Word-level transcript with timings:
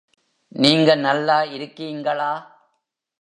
நீங்க 0.55 0.95
நல்லா 0.97 1.37
இருக்கீங்களா? 1.51 2.31